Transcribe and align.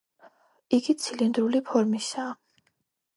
იგი 0.77 0.95
ცილინდრული 1.03 1.61
ფორმისაა. 1.69 2.33